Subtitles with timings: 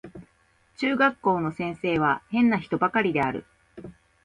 [0.77, 3.45] 中学校の先生は変な人ばかりである